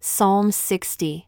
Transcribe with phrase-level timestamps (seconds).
[0.00, 1.26] Psalm 60.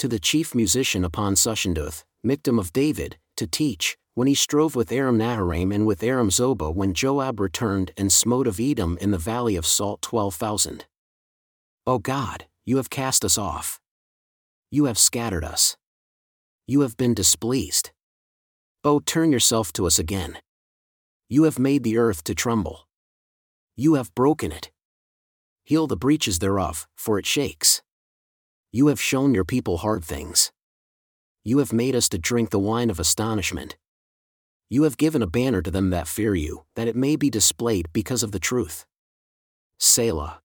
[0.00, 4.90] To the chief musician upon Shushaneduth, Miktam of David, to teach, when he strove with
[4.90, 9.18] Aram Naharaim and with Aram Zobah when Joab returned and smote of Edom in the
[9.18, 10.86] valley of Salt twelve thousand.
[11.86, 13.78] O God, you have cast us off.
[14.72, 15.76] You have scattered us.
[16.66, 17.92] You have been displeased.
[18.82, 20.38] O turn yourself to us again.
[21.28, 22.88] You have made the earth to tremble.
[23.76, 24.72] You have broken it.
[25.70, 27.80] Heal the breaches thereof, for it shakes.
[28.72, 30.50] You have shown your people hard things.
[31.44, 33.76] You have made us to drink the wine of astonishment.
[34.68, 37.86] You have given a banner to them that fear you, that it may be displayed
[37.92, 38.84] because of the truth.
[39.78, 40.40] Selah.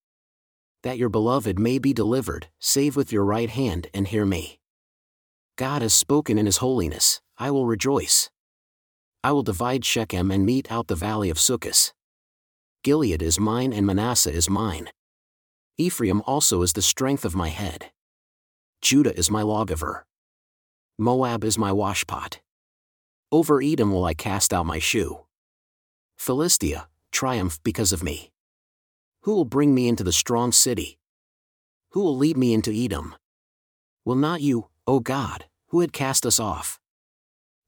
[0.84, 4.60] That your beloved may be delivered, save with your right hand and hear me.
[5.56, 8.30] God has spoken in his holiness, I will rejoice.
[9.24, 11.94] I will divide Shechem and mete out the valley of Succos.
[12.84, 14.92] Gilead is mine and Manasseh is mine.
[15.78, 17.92] Ephraim also is the strength of my head.
[18.82, 20.06] Judah is my lawgiver.
[20.98, 22.40] Moab is my washpot.
[23.30, 25.26] Over Edom will I cast out my shoe.
[26.16, 28.32] Philistia, triumph because of me.
[29.24, 30.98] Who will bring me into the strong city?
[31.92, 33.16] Who will lead me into Edom?
[34.06, 36.80] Will not you, O God, who had cast us off?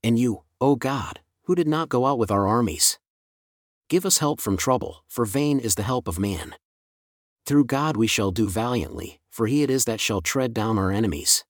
[0.01, 2.99] And you, O God, who did not go out with our armies?
[3.89, 6.55] Give us help from trouble, for vain is the help of man.
[7.47, 10.91] Through God we shall do valiantly, for he it is that shall tread down our
[10.91, 11.45] enemies.